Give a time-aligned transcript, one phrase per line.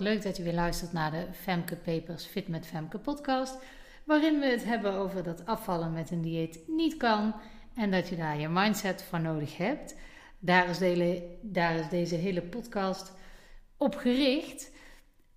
[0.00, 3.58] Leuk dat je weer luistert naar de Femke Papers Fit met Femke podcast.
[4.04, 7.34] Waarin we het hebben over dat afvallen met een dieet niet kan
[7.74, 9.96] en dat je daar je mindset voor nodig hebt.
[10.38, 10.78] Daar is,
[11.88, 13.12] deze hele podcast
[13.76, 14.70] op gericht.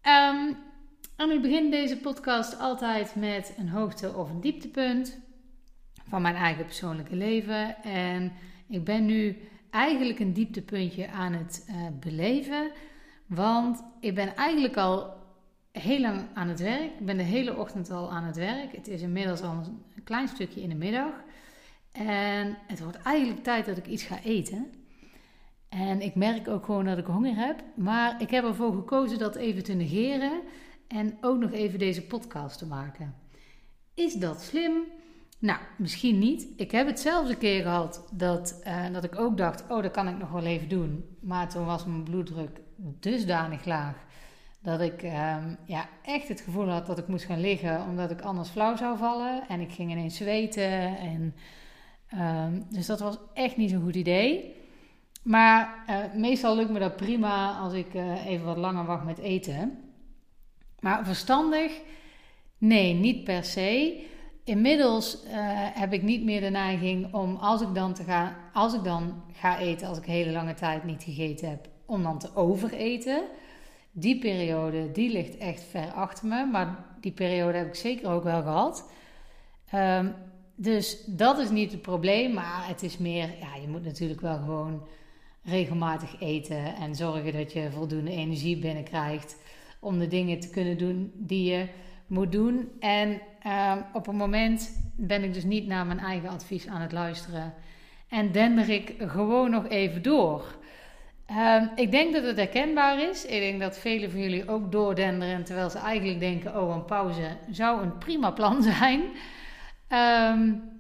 [0.04, 0.58] Um,
[1.16, 5.20] en ik begin deze podcast altijd met een hoogte- of een dieptepunt
[6.10, 7.84] van mijn eigen persoonlijke leven.
[7.84, 8.32] En
[8.70, 9.38] ik ben nu
[9.70, 12.72] eigenlijk een dieptepuntje aan het uh, beleven.
[13.28, 15.14] Want ik ben eigenlijk al
[15.72, 16.92] heel lang aan het werk.
[17.00, 18.76] Ik ben de hele ochtend al aan het werk.
[18.76, 19.52] Het is inmiddels al
[19.96, 21.14] een klein stukje in de middag.
[21.92, 24.72] En het wordt eigenlijk tijd dat ik iets ga eten.
[25.70, 27.64] En ik merk ook gewoon dat ik honger heb.
[27.76, 30.42] Maar ik heb ervoor gekozen dat even te negeren.
[30.88, 33.16] En ook nog even deze podcast te maken.
[33.94, 34.84] Is dat slim?
[35.40, 36.48] Nou, misschien niet.
[36.56, 39.92] Ik heb het zelfs een keer gehad dat, uh, dat ik ook dacht: oh, dat
[39.92, 41.18] kan ik nog wel even doen.
[41.20, 44.06] Maar toen was mijn bloeddruk dusdanig laag
[44.62, 48.22] dat ik um, ja, echt het gevoel had dat ik moest gaan liggen omdat ik
[48.22, 49.48] anders flauw zou vallen.
[49.48, 50.98] En ik ging ineens zweten.
[50.98, 51.36] En,
[52.20, 54.56] um, dus dat was echt niet zo'n goed idee.
[55.24, 59.18] Maar uh, meestal lukt me dat prima als ik uh, even wat langer wacht met
[59.18, 59.80] eten.
[60.80, 61.82] Maar verstandig?
[62.58, 64.02] Nee, niet per se.
[64.44, 65.32] Inmiddels uh,
[65.74, 69.24] heb ik niet meer de neiging om als ik dan te gaan, als ik dan
[69.34, 73.24] ga eten, als ik hele lange tijd niet gegeten heb, om dan te overeten.
[73.92, 76.46] Die periode, die ligt echt ver achter me.
[76.46, 78.90] Maar die periode heb ik zeker ook wel gehad.
[79.74, 80.14] Um,
[80.56, 82.34] dus dat is niet het probleem.
[82.34, 84.88] Maar het is meer, ja, je moet natuurlijk wel gewoon
[85.44, 86.76] regelmatig eten.
[86.76, 89.38] En zorgen dat je voldoende energie binnenkrijgt.
[89.80, 91.68] Om de dingen te kunnen doen die je
[92.08, 92.72] moet doen.
[92.80, 93.10] En
[93.48, 97.54] um, op het moment ben ik dus niet naar mijn eigen advies aan het luisteren.
[98.10, 100.58] En dender ik gewoon nog even door.
[101.32, 103.26] Um, ik denk dat het herkenbaar is.
[103.26, 107.38] Ik denk dat velen van jullie ook doordenderen terwijl ze eigenlijk denken: oh, een pauze
[107.50, 109.02] zou een prima plan zijn.
[109.90, 110.76] Um,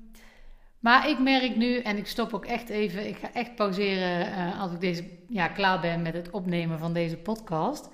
[0.79, 4.61] maar ik merk nu, en ik stop ook echt even, ik ga echt pauzeren uh,
[4.61, 7.89] als ik deze, ja, klaar ben met het opnemen van deze podcast.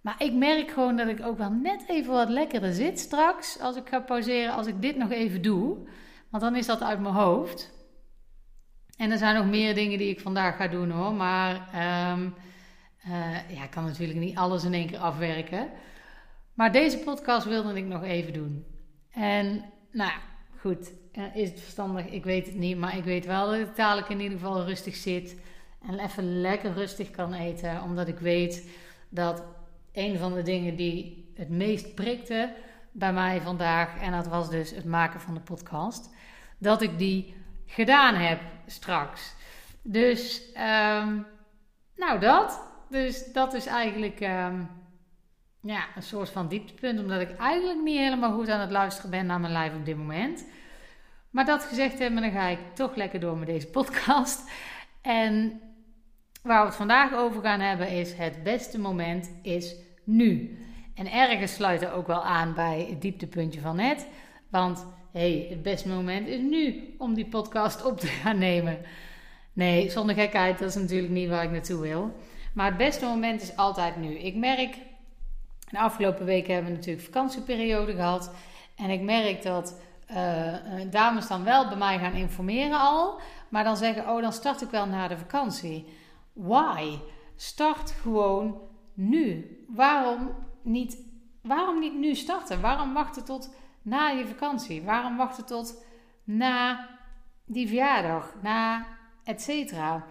[0.00, 3.76] Maar ik merk gewoon dat ik ook wel net even wat lekkerder zit straks als
[3.76, 5.76] ik ga pauzeren, als ik dit nog even doe.
[6.30, 7.77] Want dan is dat uit mijn hoofd.
[8.98, 11.12] En er zijn nog meer dingen die ik vandaag ga doen hoor.
[11.12, 11.54] Maar
[12.12, 12.34] um,
[13.06, 15.68] uh, ja, ik kan natuurlijk niet alles in één keer afwerken.
[16.54, 18.64] Maar deze podcast wilde ik nog even doen.
[19.10, 19.46] En
[19.92, 20.18] nou ja,
[20.60, 20.92] goed.
[21.12, 22.06] Uh, is het verstandig?
[22.06, 22.76] Ik weet het niet.
[22.76, 25.40] Maar ik weet wel dat ik dadelijk in ieder geval rustig zit.
[25.88, 27.82] En even lekker rustig kan eten.
[27.82, 28.70] Omdat ik weet
[29.08, 29.42] dat
[29.92, 32.54] een van de dingen die het meest prikte
[32.92, 34.00] bij mij vandaag.
[34.00, 36.14] En dat was dus het maken van de podcast.
[36.58, 37.34] Dat ik die
[37.68, 39.34] gedaan heb straks.
[39.82, 41.26] Dus, um,
[41.96, 42.60] nou dat.
[42.90, 44.70] Dus dat is eigenlijk um,
[45.60, 46.98] ja, een soort van dieptepunt.
[46.98, 49.96] Omdat ik eigenlijk niet helemaal goed aan het luisteren ben naar mijn live op dit
[49.96, 50.44] moment.
[51.30, 54.50] Maar dat gezegd hebben, dan ga ik toch lekker door met deze podcast.
[55.02, 55.60] En
[56.42, 59.74] waar we het vandaag over gaan hebben is het beste moment is
[60.04, 60.58] nu.
[60.94, 64.06] En ergens sluit er ook wel aan bij het dieptepuntje van net.
[64.50, 68.78] Want hey, het beste moment is nu om die podcast op te gaan nemen.
[69.52, 72.14] Nee, zonder gekheid, dat is natuurlijk niet waar ik naartoe wil.
[72.54, 74.18] Maar het beste moment is altijd nu.
[74.18, 74.76] Ik merk,
[75.70, 78.34] de afgelopen weken hebben we natuurlijk vakantieperiode gehad.
[78.76, 79.80] En ik merk dat
[80.10, 80.54] uh,
[80.90, 83.20] dames dan wel bij mij gaan informeren al.
[83.48, 85.86] Maar dan zeggen, oh dan start ik wel na de vakantie.
[86.32, 86.98] Why?
[87.36, 88.60] Start gewoon
[88.94, 89.56] nu.
[89.68, 90.98] Waarom niet,
[91.42, 92.60] waarom niet nu starten?
[92.60, 94.82] Waarom wachten tot na je vakantie?
[94.82, 95.84] Waarom wachten tot
[96.24, 96.88] na
[97.44, 98.86] die verjaardag, na
[99.24, 100.04] et cetera?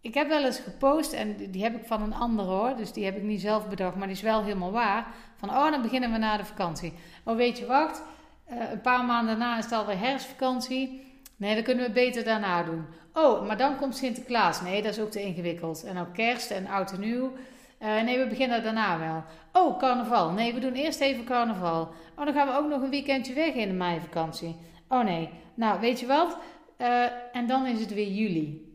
[0.00, 3.04] Ik heb wel eens gepost en die heb ik van een ander hoor, dus die
[3.04, 5.06] heb ik niet zelf bedacht, maar die is wel helemaal waar.
[5.36, 6.92] Van oh, dan beginnen we na de vakantie.
[7.24, 8.02] Oh, weet je, wacht,
[8.50, 11.12] uh, een paar maanden daarna is het alweer herfstvakantie.
[11.36, 12.86] Nee, dan kunnen we beter daarna doen.
[13.12, 14.60] Oh, maar dan komt Sinterklaas.
[14.60, 15.84] Nee, dat is ook te ingewikkeld.
[15.84, 17.32] En ook kerst en oud en nieuw.
[17.84, 19.24] Uh, nee, we beginnen daarna wel.
[19.52, 20.30] Oh, carnaval.
[20.30, 21.92] Nee, we doen eerst even carnaval.
[22.16, 24.56] Oh, dan gaan we ook nog een weekendje weg in de meivakantie.
[24.88, 25.30] Oh nee.
[25.54, 26.38] Nou, weet je wat?
[26.78, 28.74] Uh, en dan is het weer juli.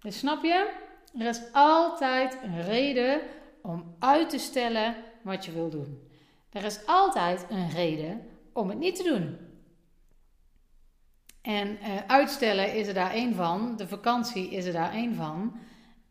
[0.00, 0.70] Dus snap je?
[1.18, 3.20] Er is altijd een reden
[3.62, 6.08] om uit te stellen wat je wil doen.
[6.52, 8.20] Er is altijd een reden
[8.52, 9.38] om het niet te doen.
[11.42, 11.76] En uh,
[12.06, 13.76] uitstellen is er daar één van.
[13.76, 15.60] De vakantie is er daar één van.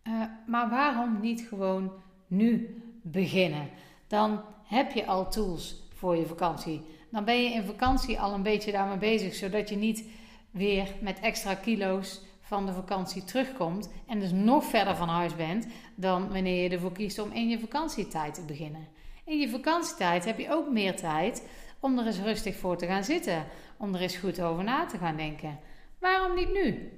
[0.08, 1.92] Uh, maar waarom niet gewoon
[2.28, 3.70] nu beginnen?
[4.08, 6.82] Dan heb je al tools voor je vakantie.
[7.12, 10.10] Dan ben je in vakantie al een beetje daarmee bezig, zodat je niet
[10.52, 15.68] weer met extra kilo's van de vakantie terugkomt en dus nog verder van huis bent
[15.96, 18.88] dan wanneer je ervoor kiest om in je vakantietijd te beginnen.
[19.26, 21.48] In je vakantietijd heb je ook meer tijd
[21.80, 23.46] om er eens rustig voor te gaan zitten,
[23.78, 25.60] om er eens goed over na te gaan denken.
[26.00, 26.92] Waarom niet nu?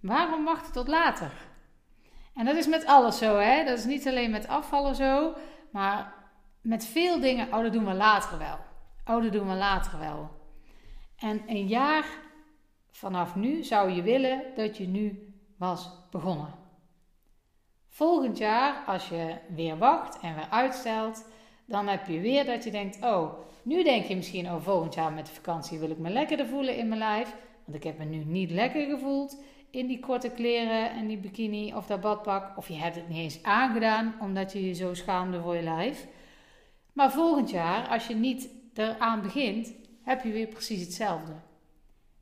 [0.00, 1.32] Waarom wachten tot later?
[2.34, 3.64] En dat is met alles zo, hè?
[3.64, 5.34] Dat is niet alleen met afvallen zo,
[5.70, 6.14] maar
[6.60, 7.52] met veel dingen.
[7.54, 8.58] Oh, dat doen we later wel.
[9.16, 10.30] Oh, dat doen we later wel.
[11.16, 12.06] En een jaar
[12.90, 16.54] vanaf nu zou je willen dat je nu was begonnen.
[17.88, 21.24] Volgend jaar, als je weer wacht en weer uitstelt,
[21.64, 23.32] dan heb je weer dat je denkt: Oh,
[23.62, 26.76] nu denk je misschien: Oh, volgend jaar met de vakantie wil ik me lekkerder voelen
[26.76, 27.34] in mijn lijf.
[27.64, 29.42] Want ik heb me nu niet lekker gevoeld
[29.72, 32.56] in die korte kleren en die bikini of dat badpak.
[32.56, 36.06] Of je hebt het niet eens aangedaan omdat je je zo schaamde voor je lijf.
[36.92, 39.72] Maar volgend jaar, als je niet eraan begint,
[40.02, 41.32] heb je weer precies hetzelfde.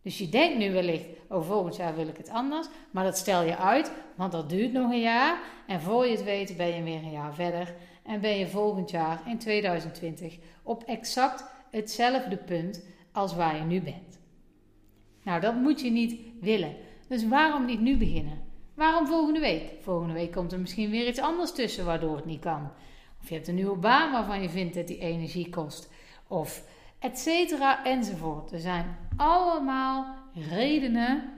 [0.02, 2.66] Dus je denkt nu wellicht, oh volgend jaar wil ik het anders.
[2.90, 5.40] Maar dat stel je uit, want dat duurt nog een jaar.
[5.66, 7.74] En voor je het weet ben je weer een jaar verder.
[8.02, 13.80] En ben je volgend jaar in 2020 op exact hetzelfde punt als waar je nu
[13.80, 14.18] bent.
[15.22, 16.76] Nou, dat moet je niet willen.
[17.10, 18.38] Dus waarom niet nu beginnen?
[18.74, 19.72] Waarom volgende week?
[19.80, 22.70] Volgende week komt er misschien weer iets anders tussen waardoor het niet kan.
[23.20, 25.90] Of je hebt een nieuwe baan waarvan je vindt dat die energie kost.
[26.28, 26.64] Of
[26.98, 28.52] et cetera enzovoort.
[28.52, 31.32] Er zijn allemaal redenen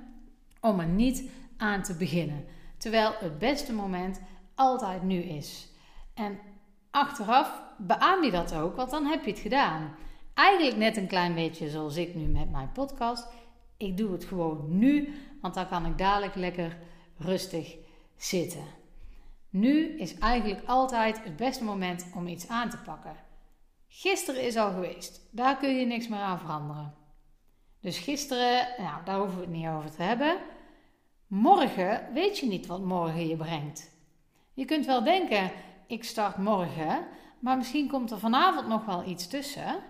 [0.60, 2.44] om er niet aan te beginnen.
[2.78, 4.20] Terwijl het beste moment
[4.54, 5.68] altijd nu is.
[6.14, 6.38] En
[6.90, 9.94] achteraf beaam je dat ook, want dan heb je het gedaan.
[10.34, 13.28] Eigenlijk net een klein beetje zoals ik nu met mijn podcast.
[13.82, 16.78] Ik doe het gewoon nu, want dan kan ik dadelijk lekker
[17.18, 17.76] rustig
[18.16, 18.64] zitten.
[19.50, 23.16] Nu is eigenlijk altijd het beste moment om iets aan te pakken.
[23.88, 25.28] Gisteren is al geweest.
[25.30, 26.94] Daar kun je niks meer aan veranderen.
[27.80, 30.36] Dus gisteren, nou, daar hoeven we het niet over te hebben.
[31.26, 33.90] Morgen weet je niet wat morgen je brengt.
[34.54, 35.50] Je kunt wel denken,
[35.86, 37.06] ik start morgen,
[37.38, 39.82] maar misschien komt er vanavond nog wel iets tussen,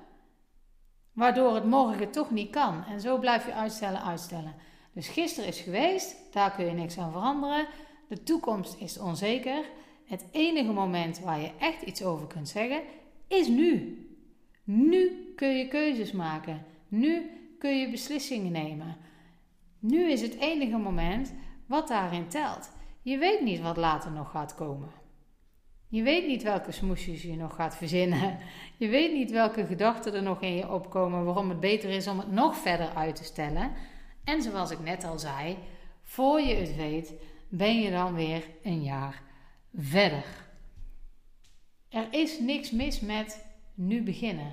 [1.12, 2.84] waardoor het morgen toch niet kan.
[2.84, 4.54] En zo blijf je uitstellen, uitstellen.
[4.92, 7.66] Dus gisteren is geweest, daar kun je niks aan veranderen.
[8.08, 9.64] De toekomst is onzeker.
[10.04, 12.82] Het enige moment waar je echt iets over kunt zeggen
[13.28, 14.06] is nu.
[14.64, 16.64] Nu kun je keuzes maken.
[16.88, 18.96] Nu kun je beslissingen nemen.
[19.78, 21.34] Nu is het enige moment
[21.66, 22.70] wat daarin telt.
[23.02, 25.01] Je weet niet wat later nog gaat komen.
[25.92, 28.38] Je weet niet welke smoesjes je nog gaat verzinnen.
[28.76, 32.18] Je weet niet welke gedachten er nog in je opkomen waarom het beter is om
[32.18, 33.72] het nog verder uit te stellen.
[34.24, 35.58] En zoals ik net al zei,
[36.02, 37.12] voor je het weet,
[37.48, 39.22] ben je dan weer een jaar
[39.74, 40.24] verder.
[41.88, 44.52] Er is niks mis met nu beginnen.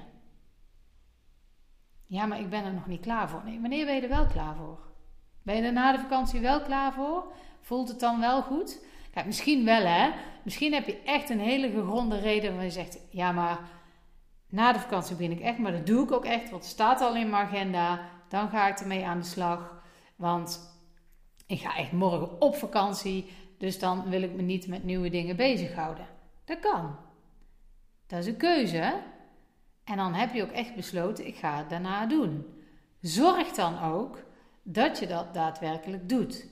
[2.06, 3.42] Ja, maar ik ben er nog niet klaar voor.
[3.46, 4.80] Nee, wanneer ben je er wel klaar voor?
[5.44, 7.34] Ben je er na de vakantie wel klaar voor?
[7.62, 8.88] Voelt het dan wel goed?
[9.26, 10.10] Misschien wel hè.
[10.44, 13.60] Misschien heb je echt een hele gegronde reden waar je zegt: ja, maar
[14.50, 17.02] na de vakantie begin ik echt, maar dat doe ik ook echt, want het staat
[17.02, 18.00] al in mijn agenda.
[18.30, 19.84] Dan ga ik ermee aan de slag.
[20.16, 20.78] Want
[21.48, 25.36] ik ga echt morgen op vakantie, dus dan wil ik me niet met nieuwe dingen
[25.36, 26.06] bezighouden.
[26.46, 26.96] Dat kan.
[28.08, 28.94] Dat is een keuze.
[29.84, 32.46] En dan heb je ook echt besloten, ik ga het daarna doen.
[33.02, 34.24] Zorg dan ook
[34.64, 36.46] dat je dat daadwerkelijk doet.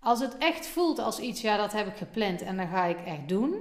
[0.00, 3.00] Als het echt voelt als iets, ja, dat heb ik gepland en dan ga ik
[3.00, 3.54] echt doen,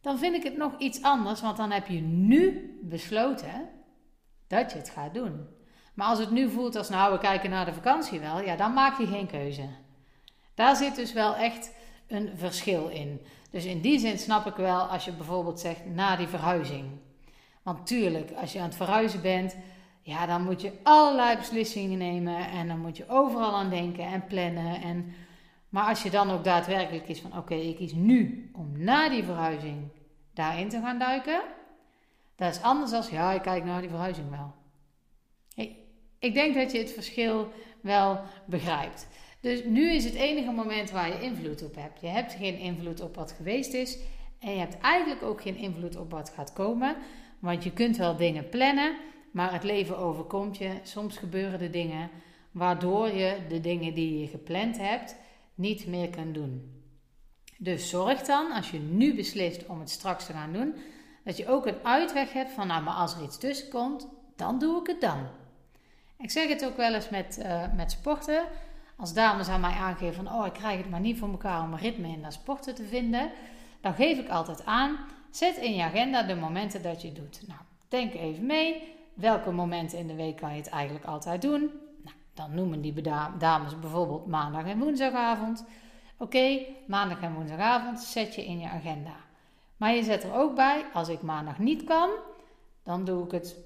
[0.00, 3.68] dan vind ik het nog iets anders, want dan heb je nu besloten
[4.46, 5.46] dat je het gaat doen.
[5.94, 8.72] Maar als het nu voelt als, nou, we kijken naar de vakantie wel, ja, dan
[8.72, 9.68] maak je geen keuze.
[10.54, 11.72] Daar zit dus wel echt
[12.06, 13.20] een verschil in.
[13.50, 16.84] Dus in die zin snap ik wel als je bijvoorbeeld zegt na die verhuizing.
[17.62, 19.56] Want tuurlijk, als je aan het verhuizen bent,
[20.02, 24.24] ja, dan moet je allerlei beslissingen nemen en dan moet je overal aan denken en
[24.24, 24.82] plannen.
[24.82, 25.14] En,
[25.72, 29.24] maar als je dan ook daadwerkelijk is van oké, ik kies nu om na die
[29.24, 29.88] verhuizing
[30.34, 31.40] daarin te gaan duiken,
[32.36, 34.54] dat is anders als ja, ik kijk naar die verhuizing wel.
[35.54, 35.76] Hey,
[36.18, 39.08] ik denk dat je het verschil wel begrijpt.
[39.40, 42.00] Dus nu is het enige moment waar je invloed op hebt.
[42.00, 43.98] Je hebt geen invloed op wat geweest is.
[44.38, 46.96] En je hebt eigenlijk ook geen invloed op wat gaat komen.
[47.38, 48.96] Want je kunt wel dingen plannen,
[49.30, 50.70] maar het leven overkomt je.
[50.82, 52.10] Soms gebeuren er dingen
[52.50, 55.16] waardoor je de dingen die je gepland hebt
[55.54, 56.82] niet meer kunt doen.
[57.58, 60.74] Dus zorg dan, als je nu beslist om het straks te gaan doen,
[61.24, 64.58] dat je ook een uitweg hebt van, nou, maar als er iets tussen komt, dan
[64.58, 65.26] doe ik het dan.
[66.18, 68.44] Ik zeg het ook wel eens met, uh, met sporten.
[68.96, 71.72] Als dames aan mij aangeven van, oh, ik krijg het maar niet voor elkaar om
[71.72, 73.30] een ritme in dat sporten te vinden,
[73.80, 74.96] dan geef ik altijd aan,
[75.30, 77.42] zet in je agenda de momenten dat je doet.
[77.46, 81.70] Nou, denk even mee, welke momenten in de week kan je het eigenlijk altijd doen?
[82.34, 83.02] Dan noemen die
[83.38, 85.64] dames bijvoorbeeld maandag en woensdagavond.
[86.16, 89.14] Oké, maandag en woensdagavond zet je in je agenda.
[89.76, 92.10] Maar je zet er ook bij, als ik maandag niet kan,
[92.82, 93.56] dan doe ik het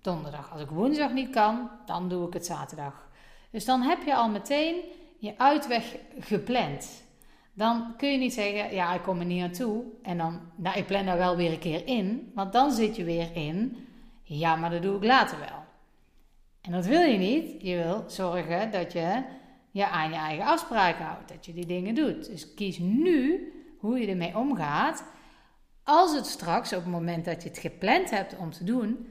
[0.00, 0.52] donderdag.
[0.52, 3.08] Als ik woensdag niet kan, dan doe ik het zaterdag.
[3.50, 4.80] Dus dan heb je al meteen
[5.18, 7.02] je uitweg gepland.
[7.52, 9.84] Dan kun je niet zeggen, ja, ik kom er niet naartoe.
[10.02, 12.32] En dan, nou, ik plan daar wel weer een keer in.
[12.34, 13.86] Want dan zit je weer in,
[14.22, 15.61] ja, maar dat doe ik later wel.
[16.62, 17.62] En dat wil je niet.
[17.62, 19.22] Je wil zorgen dat je
[19.70, 21.28] je aan je eigen afspraken houdt.
[21.28, 22.26] Dat je die dingen doet.
[22.26, 25.04] Dus kies nu hoe je ermee omgaat.
[25.82, 29.06] Als het straks, op het moment dat je het gepland hebt om te doen,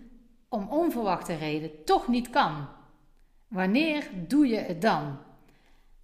[0.50, 2.68] om onverwachte reden toch niet kan.
[3.48, 5.04] Wanneer doe je het dan?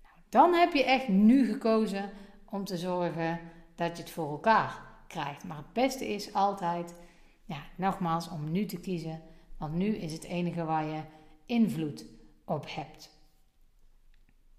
[0.01, 2.10] Nou, dan heb je echt nu gekozen
[2.50, 3.39] om te zorgen
[3.75, 5.44] dat je het voor elkaar krijgt.
[5.44, 6.96] Maar het beste is altijd,
[7.46, 9.22] ja, nogmaals, om nu te kiezen.
[9.58, 11.01] Want nu is het enige waar je
[11.48, 12.06] invloed
[12.46, 13.10] op hebt.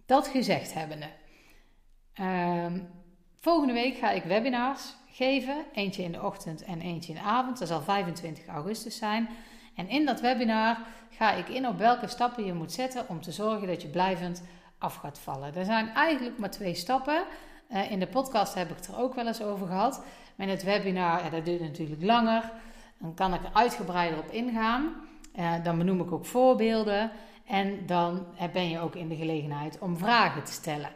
[0.06, 1.08] Dat gezegd hebbende.
[2.20, 2.66] Uh,
[3.36, 5.64] volgende week ga ik webinars geven.
[5.72, 7.58] Eentje in de ochtend en eentje in de avond.
[7.58, 9.28] Dat zal 25 augustus zijn.
[9.74, 10.78] En in dat webinar
[11.10, 14.42] ga ik in op welke stappen je moet zetten om te zorgen dat je blijvend
[14.78, 15.54] af gaat vallen.
[15.54, 17.24] Er zijn eigenlijk maar twee stappen.
[17.72, 20.04] Uh, in de podcast heb ik het er ook wel eens over gehad.
[20.36, 22.52] Maar in het webinar, ja, dat duurt natuurlijk langer.
[22.98, 24.94] Dan kan ik er uitgebreider op ingaan.
[25.36, 27.10] Uh, dan benoem ik ook voorbeelden.
[27.46, 30.90] En dan ben je ook in de gelegenheid om vragen te stellen.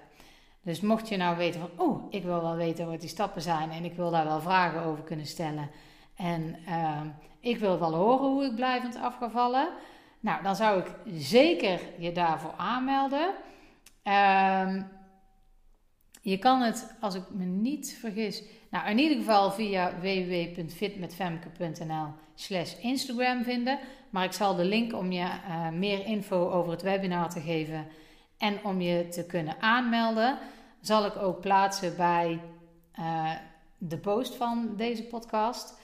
[0.63, 3.71] Dus mocht je nou weten van, oh, ik wil wel weten wat die stappen zijn
[3.71, 5.71] en ik wil daar wel vragen over kunnen stellen.
[6.17, 7.01] En uh,
[7.41, 9.69] ik wil wel horen hoe ik blijvend af ga vallen.
[10.21, 13.35] Nou, dan zou ik zeker je daarvoor aanmelden.
[14.05, 14.83] Uh,
[16.21, 22.75] je kan het, als ik me niet vergis, nou in ieder geval via www.fitmetfemke.nl slash
[22.81, 23.79] Instagram vinden.
[24.13, 27.87] Maar ik zal de link om je uh, meer info over het webinar te geven
[28.39, 30.39] en om je te kunnen aanmelden,
[30.81, 32.41] zal ik ook plaatsen bij
[32.99, 33.31] uh,
[33.79, 35.81] de post van deze podcast.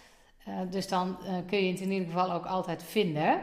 [0.49, 3.43] Uh, dus dan kun je het in ieder geval ook altijd vinden.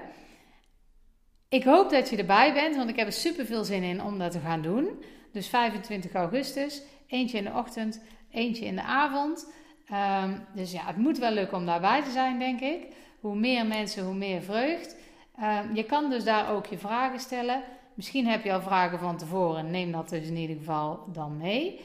[1.50, 4.20] Ik hoop dat je erbij bent, want ik heb er super veel zin in om
[4.20, 5.04] dat te gaan doen.
[5.32, 8.02] Dus 25 augustus, eentje in de ochtend,
[8.32, 9.52] eentje in de avond.
[9.92, 12.88] Um, dus ja, het moet wel lukken om daarbij te zijn, denk ik.
[13.26, 14.96] Hoe meer mensen, hoe meer vreugd.
[15.42, 17.64] Um, je kan dus daar ook je vragen stellen.
[17.94, 19.72] Misschien heb je al vragen van tevoren.
[19.72, 21.80] Neem dat dus in ieder geval dan mee.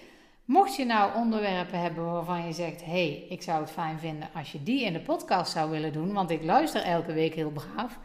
[0.44, 4.28] Mocht je nou onderwerpen hebben waarvan je zegt: hé, hey, ik zou het fijn vinden
[4.34, 7.50] als je die in de podcast zou willen doen, want ik luister elke week heel
[7.50, 7.98] braaf,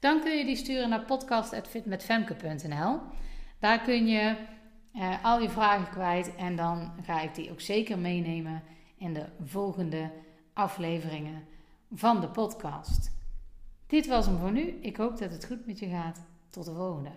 [0.00, 3.00] dan kun je die sturen naar podcast.fitmetfemke.nl.
[3.58, 4.34] Daar kun je
[4.94, 8.62] uh, al je vragen kwijt en dan ga ik die ook zeker meenemen
[8.98, 10.10] in de volgende
[10.52, 11.56] afleveringen
[11.92, 13.10] van de podcast.
[13.86, 14.78] Dit was hem voor nu.
[14.80, 16.20] Ik hoop dat het goed met je gaat.
[16.50, 17.10] Tot de volgende.